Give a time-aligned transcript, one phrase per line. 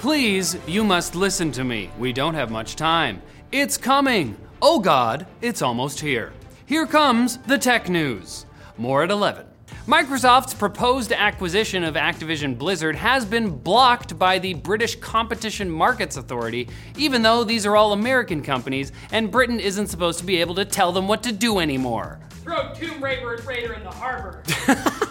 [0.00, 1.90] Please, you must listen to me.
[1.98, 3.20] We don't have much time.
[3.52, 4.34] It's coming.
[4.62, 6.32] Oh God, it's almost here.
[6.64, 8.46] Here comes the tech news.
[8.78, 9.44] More at 11.
[9.86, 16.70] Microsoft's proposed acquisition of Activision Blizzard has been blocked by the British Competition Markets Authority,
[16.96, 20.64] even though these are all American companies and Britain isn't supposed to be able to
[20.64, 22.18] tell them what to do anymore.
[22.42, 24.42] Throw Tomb Raider Raider in the harbor.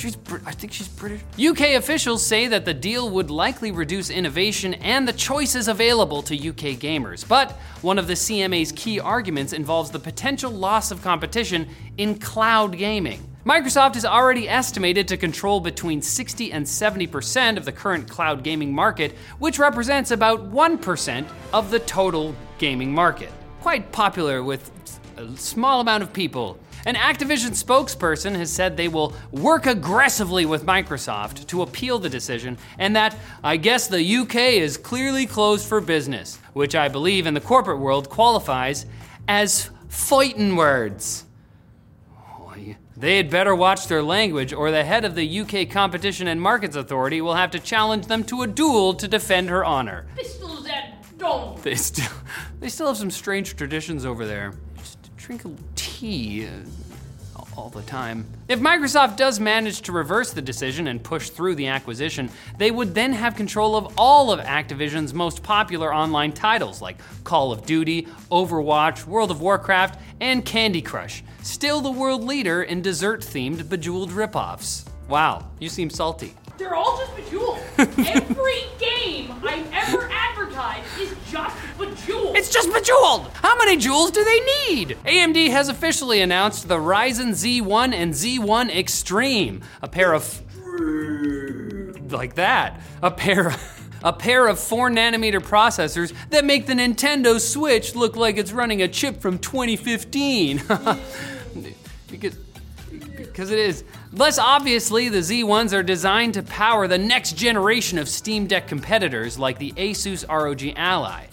[0.00, 1.20] She's, I think she's British.
[1.38, 6.34] UK officials say that the deal would likely reduce innovation and the choices available to
[6.34, 7.26] UK gamers.
[7.26, 11.68] But one of the CMA's key arguments involves the potential loss of competition
[11.98, 13.22] in cloud gaming.
[13.44, 18.72] Microsoft is already estimated to control between 60 and 70% of the current cloud gaming
[18.72, 23.30] market, which represents about 1% of the total gaming market.
[23.60, 24.70] Quite popular with
[25.18, 26.58] a small amount of people.
[26.86, 32.56] An Activision spokesperson has said they will work aggressively with Microsoft to appeal the decision,
[32.78, 37.34] and that I guess the UK is clearly closed for business, which I believe in
[37.34, 38.86] the corporate world qualifies
[39.28, 41.26] as fighting words.
[42.96, 46.76] They had better watch their language, or the head of the UK Competition and Markets
[46.76, 50.06] Authority will have to challenge them to a duel to defend her honor.
[50.16, 51.58] Pistols at dawn.
[51.62, 52.12] They still,
[52.60, 54.52] they still have some strange traditions over there.
[54.76, 58.24] Just drink a tea uh, all the time.
[58.48, 62.94] If Microsoft does manage to reverse the decision and push through the acquisition, they would
[62.94, 68.08] then have control of all of Activision's most popular online titles like Call of Duty,
[68.30, 71.22] Overwatch, World of Warcraft, and Candy Crush.
[71.42, 74.86] Still the world leader in dessert themed bejeweled ripoffs.
[75.08, 76.34] Wow, you seem salty.
[76.56, 77.58] They're all just bejeweled.
[77.78, 80.89] Every game I've ever advertised is just bejeweled.
[82.40, 83.30] It's just bejeweled!
[83.34, 84.96] How many jewels do they need?
[85.04, 90.40] AMD has officially announced the Ryzen Z1 and Z1 Extreme, a pair of.
[92.10, 92.80] like that.
[93.02, 93.54] A pair
[94.02, 98.80] A pair of 4 nanometer processors that make the Nintendo Switch look like it's running
[98.80, 100.62] a chip from 2015.
[102.10, 102.36] because,
[103.18, 103.84] because it is.
[104.14, 109.38] Less obviously, the Z1s are designed to power the next generation of Steam Deck competitors
[109.38, 111.26] like the Asus ROG Ally.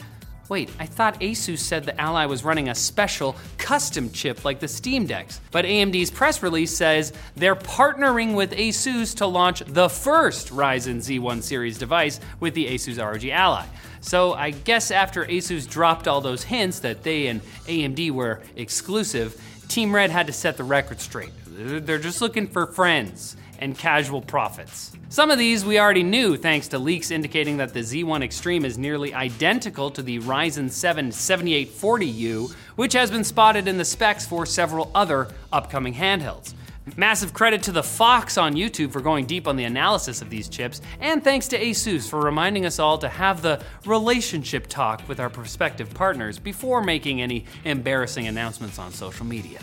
[0.49, 4.67] Wait, I thought Asus said the Ally was running a special custom chip like the
[4.67, 5.41] Steam Decks.
[5.51, 11.43] But AMD's press release says they're partnering with Asus to launch the first Ryzen Z1
[11.43, 13.65] series device with the Asus ROG Ally.
[13.99, 19.41] So I guess after Asus dropped all those hints that they and AMD were exclusive,
[19.67, 21.31] Team Red had to set the record straight.
[21.45, 24.91] They're just looking for friends and casual profits.
[25.09, 28.77] Some of these we already knew thanks to leaks indicating that the Z1 Extreme is
[28.77, 34.45] nearly identical to the Ryzen 7 7840U, which has been spotted in the specs for
[34.45, 36.53] several other upcoming handhelds.
[36.95, 40.47] Massive credit to the Phawx on YouTube for going deep on the analysis of these
[40.47, 45.19] chips, and thanks to Asus for reminding us all to have the relationship talk with
[45.19, 49.59] our prospective partners before making any embarrassing announcements on social media.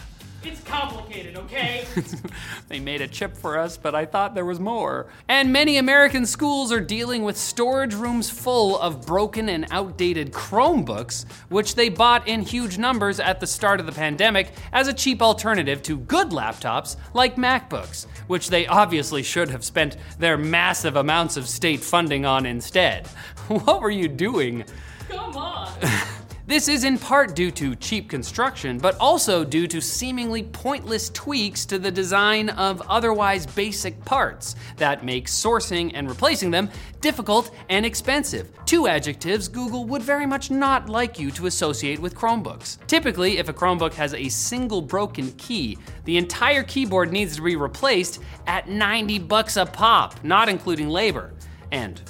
[0.46, 1.86] It's complicated, okay?
[2.68, 5.06] they made a chip for us, but I thought there was more.
[5.26, 11.24] And many American schools are dealing with storage rooms full of broken and outdated Chromebooks,
[11.48, 15.22] which they bought in huge numbers at the start of the pandemic as a cheap
[15.22, 21.38] alternative to good laptops like MacBooks, which they obviously should have spent their massive amounts
[21.38, 23.08] of state funding on instead.
[23.48, 24.64] What were you doing?
[25.08, 25.70] Come on.
[26.46, 31.64] This is in part due to cheap construction, but also due to seemingly pointless tweaks
[31.64, 36.68] to the design of otherwise basic parts that make sourcing and replacing them
[37.00, 38.52] difficult and expensive.
[38.66, 42.76] Two adjectives Google would very much not like you to associate with Chromebooks.
[42.88, 47.56] Typically, if a Chromebook has a single broken key, the entire keyboard needs to be
[47.56, 51.32] replaced at 90 bucks a pop, not including labor.
[51.72, 52.02] And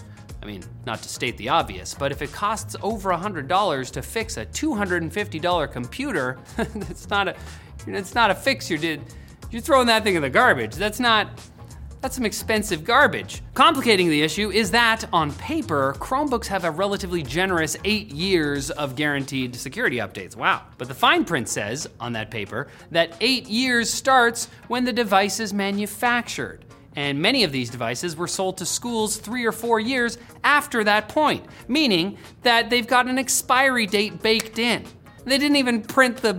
[0.45, 4.37] I mean, not to state the obvious, but if it costs over $100 to fix
[4.37, 7.37] a $250 computer, that's not a
[7.87, 9.03] it's not a fix you did.
[9.51, 10.75] You're throwing that thing in the garbage.
[10.75, 11.29] That's not
[12.01, 13.41] that's some expensive garbage.
[13.55, 18.95] Complicating the issue is that, on paper, Chromebooks have a relatively generous eight years of
[18.95, 20.37] guaranteed security updates.
[20.37, 20.65] Wow.
[20.77, 25.41] But the fine print says, on that paper, that eight years starts when the device
[25.41, 26.67] is manufactured
[26.97, 31.09] and many of these devices were sold to schools three or four years after that
[31.09, 34.85] point, meaning that they've got an expiry date baked in.
[35.25, 36.35] They didn't even print the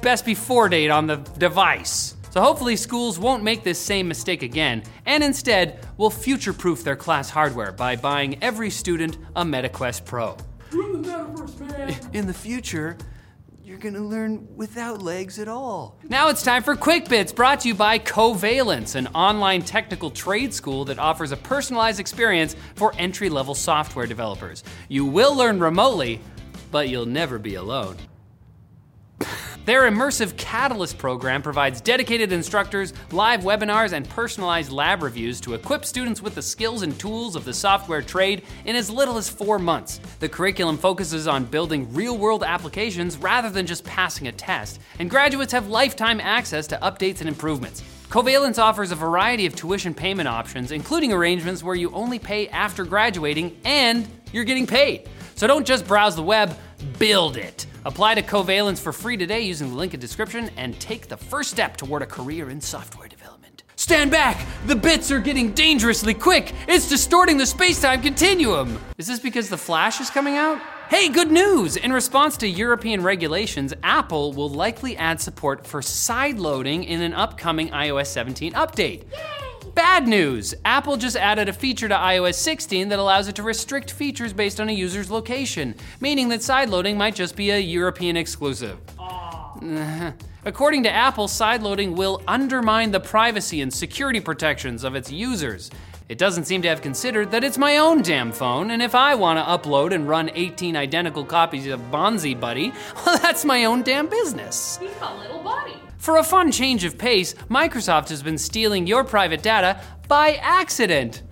[0.00, 2.14] best before date on the device.
[2.30, 7.30] So hopefully schools won't make this same mistake again, and instead will future-proof their class
[7.30, 10.36] hardware by buying every student a MetaQuest Pro.
[10.72, 11.96] We're in the metaverse, man.
[12.12, 12.98] In the future,
[13.68, 15.98] you're gonna learn without legs at all.
[16.08, 20.54] Now it's time for Quick Bits, brought to you by Covalence, an online technical trade
[20.54, 24.64] school that offers a personalized experience for entry level software developers.
[24.88, 26.18] You will learn remotely,
[26.70, 27.98] but you'll never be alone.
[29.68, 35.84] Their immersive Catalyst program provides dedicated instructors, live webinars, and personalized lab reviews to equip
[35.84, 39.58] students with the skills and tools of the software trade in as little as four
[39.58, 40.00] months.
[40.20, 45.10] The curriculum focuses on building real world applications rather than just passing a test, and
[45.10, 47.82] graduates have lifetime access to updates and improvements.
[48.08, 52.86] Covalence offers a variety of tuition payment options, including arrangements where you only pay after
[52.86, 55.10] graduating and you're getting paid.
[55.34, 56.56] So don't just browse the web,
[56.98, 57.66] build it.
[57.88, 61.50] Apply to Covalence for free today using the link in description and take the first
[61.50, 63.62] step toward a career in software development.
[63.76, 64.46] Stand back!
[64.66, 66.52] The bits are getting dangerously quick!
[66.68, 68.78] It's distorting the space time continuum!
[68.98, 70.60] Is this because the Flash is coming out?
[70.90, 71.76] Hey, good news!
[71.76, 77.14] In response to European regulations, Apple will likely add support for side loading in an
[77.14, 79.04] upcoming iOS 17 update.
[79.74, 80.54] Bad news!
[80.64, 84.60] Apple just added a feature to iOS 16 that allows it to restrict features based
[84.60, 88.78] on a user's location, meaning that sideloading might just be a European exclusive.
[90.44, 95.70] According to Apple, sideloading will undermine the privacy and security protections of its users.
[96.08, 99.14] It doesn't seem to have considered that it's my own damn phone, and if I
[99.14, 102.72] want to upload and run 18 identical copies of Bonzi Buddy,
[103.04, 104.78] well, that's my own damn business.
[104.80, 105.74] He's a little body.
[106.08, 111.22] For a fun change of pace, Microsoft has been stealing your private data by accident.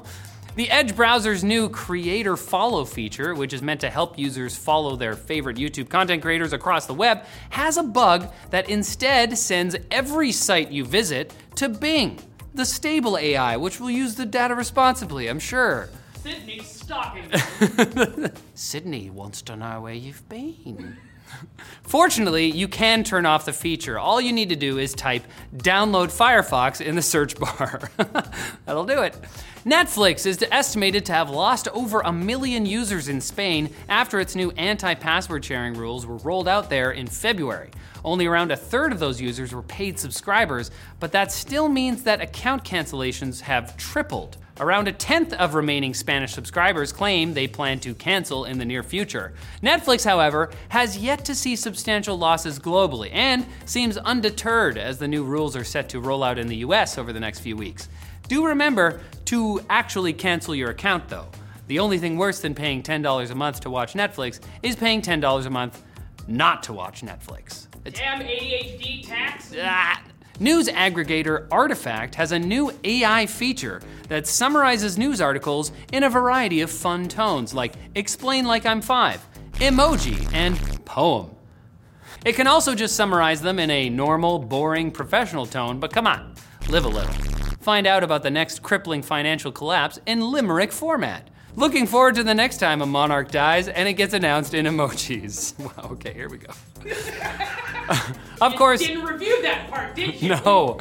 [0.56, 5.16] the Edge browser's new Creator Follow feature, which is meant to help users follow their
[5.16, 10.70] favorite YouTube content creators across the web, has a bug that instead sends every site
[10.70, 12.18] you visit to Bing,
[12.54, 15.90] the stable AI, which will use the data responsibly, I'm sure.
[16.22, 17.30] Sydney's stalking.
[18.54, 20.96] Sydney wants to know where you've been.
[21.82, 23.98] Fortunately, you can turn off the feature.
[23.98, 25.24] All you need to do is type
[25.54, 27.90] download Firefox in the search bar.
[28.64, 29.16] That'll do it.
[29.64, 34.50] Netflix is estimated to have lost over a million users in Spain after its new
[34.52, 37.70] anti password sharing rules were rolled out there in February.
[38.04, 42.20] Only around a third of those users were paid subscribers, but that still means that
[42.20, 44.36] account cancellations have tripled.
[44.62, 48.84] Around a tenth of remaining Spanish subscribers claim they plan to cancel in the near
[48.84, 49.34] future.
[49.60, 55.24] Netflix, however, has yet to see substantial losses globally and seems undeterred as the new
[55.24, 57.88] rules are set to roll out in the US over the next few weeks.
[58.28, 61.26] Do remember to actually cancel your account though.
[61.66, 65.44] The only thing worse than paying $10 a month to watch Netflix is paying $10
[65.44, 65.82] a month
[66.28, 67.66] not to watch Netflix.
[67.84, 69.52] It's Damn ADHD tax.
[69.60, 70.00] Ah.
[70.40, 76.62] News aggregator Artifact has a new AI feature that summarizes news articles in a variety
[76.62, 79.24] of fun tones, like explain like I'm five,
[79.54, 81.30] emoji, and poem.
[82.24, 86.34] It can also just summarize them in a normal, boring, professional tone, but come on,
[86.68, 87.12] live a little.
[87.60, 91.28] Find out about the next crippling financial collapse in limerick format.
[91.54, 95.52] Looking forward to the next time a monarch dies and it gets announced in emojis.
[95.62, 96.52] Wow, okay, here we go.
[98.40, 98.80] of course.
[98.80, 100.28] Didn't review that part, did you?
[100.44, 100.78] No.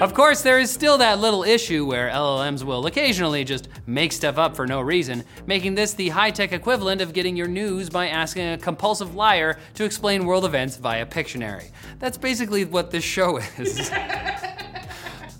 [0.00, 4.36] Of course, there is still that little issue where LLMs will occasionally just make stuff
[4.36, 8.08] up for no reason, making this the high tech equivalent of getting your news by
[8.08, 11.70] asking a compulsive liar to explain world events via Pictionary.
[12.00, 13.90] That's basically what this show is.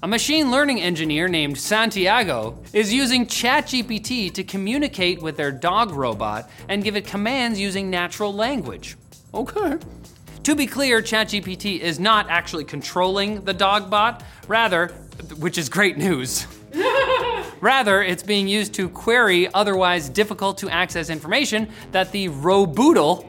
[0.00, 6.48] A machine learning engineer named Santiago is using ChatGPT to communicate with their dog robot
[6.68, 8.96] and give it commands using natural language.
[9.34, 9.76] Okay.
[10.44, 14.86] To be clear, ChatGPT is not actually controlling the dog bot, rather,
[15.36, 16.46] which is great news.
[17.60, 23.26] Rather, it's being used to query otherwise difficult to access information that the Roboodle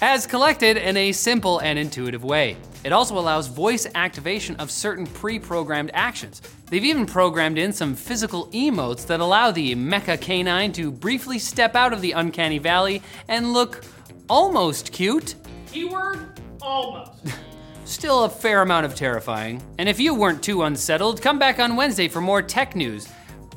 [0.00, 2.56] has collected in a simple and intuitive way.
[2.84, 6.40] It also allows voice activation of certain pre programmed actions.
[6.70, 11.76] They've even programmed in some physical emotes that allow the mecha canine to briefly step
[11.76, 13.84] out of the uncanny valley and look
[14.30, 15.34] almost cute.
[15.70, 17.12] Keyword almost.
[17.84, 19.62] Still a fair amount of terrifying.
[19.78, 23.06] And if you weren't too unsettled, come back on Wednesday for more tech news.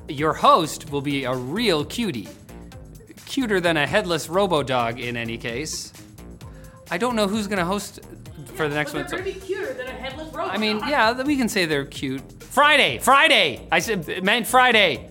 [0.10, 2.28] Your host will be a real cutie.
[3.26, 5.94] Cuter than a headless robo dog, in any case.
[6.94, 8.02] I don't know who's gonna host
[8.54, 9.08] for the next but one.
[9.10, 10.54] they're so- gonna be cuter than a headless robot.
[10.54, 12.22] I mean, yeah, we can say they're cute.
[12.44, 13.68] Friday, Friday.
[13.72, 15.10] I said, it meant Friday.